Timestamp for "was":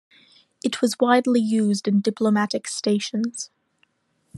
0.81-0.95